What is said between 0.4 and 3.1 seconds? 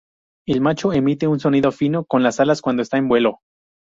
El macho emite un sonido fino con las alas cuando está en